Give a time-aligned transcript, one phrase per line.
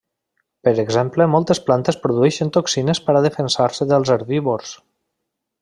[0.67, 4.77] Per exemple moltes plantes produeixen toxines per a defensar-se dels herbívors.